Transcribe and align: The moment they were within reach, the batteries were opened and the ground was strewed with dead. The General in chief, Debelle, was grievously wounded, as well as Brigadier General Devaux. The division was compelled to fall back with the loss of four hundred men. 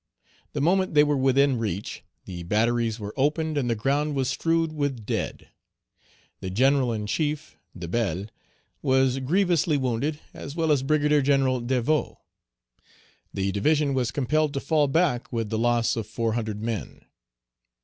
The 0.53 0.61
moment 0.61 0.95
they 0.95 1.03
were 1.03 1.15
within 1.15 1.59
reach, 1.59 2.03
the 2.25 2.41
batteries 2.41 2.99
were 2.99 3.13
opened 3.15 3.55
and 3.55 3.69
the 3.69 3.75
ground 3.75 4.15
was 4.15 4.29
strewed 4.29 4.73
with 4.73 5.05
dead. 5.05 5.49
The 6.39 6.49
General 6.49 6.91
in 6.91 7.05
chief, 7.05 7.59
Debelle, 7.77 8.25
was 8.81 9.19
grievously 9.19 9.77
wounded, 9.77 10.19
as 10.33 10.55
well 10.55 10.71
as 10.71 10.81
Brigadier 10.81 11.21
General 11.21 11.59
Devaux. 11.59 12.17
The 13.31 13.51
division 13.51 13.93
was 13.93 14.09
compelled 14.09 14.55
to 14.55 14.59
fall 14.59 14.87
back 14.87 15.31
with 15.31 15.51
the 15.51 15.59
loss 15.59 15.95
of 15.95 16.07
four 16.07 16.33
hundred 16.33 16.63
men. 16.63 17.05